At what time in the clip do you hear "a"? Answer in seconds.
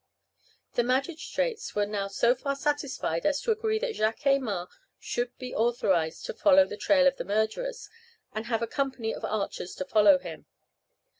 8.63-8.67